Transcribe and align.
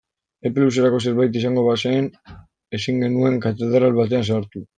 Epe 0.49 0.61
luzerako 0.63 1.01
zerbait 1.03 1.37
izango 1.41 1.65
bazen 1.67 2.07
ezin 2.79 3.05
genuen 3.05 3.39
katedral 3.47 3.97
batean 4.03 4.29
sartu. 4.33 4.65